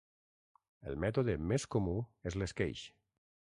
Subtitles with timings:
[0.91, 1.95] El mètode més comú
[2.31, 2.85] és l'esqueix.